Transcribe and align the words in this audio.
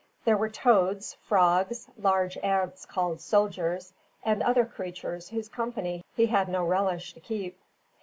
There 0.25 0.35
were 0.35 0.49
toads, 0.49 1.13
frogs, 1.21 1.87
large 1.95 2.35
ants 2.39 2.87
called 2.87 3.21
"soldiers," 3.21 3.93
and 4.23 4.41
other 4.41 4.65
creatures 4.65 5.29
whose 5.29 5.47
company 5.47 6.03
he 6.15 6.25
had 6.25 6.49
no 6.49 6.65
relish 6.65 7.13
to 7.13 7.19
keep. 7.19 7.55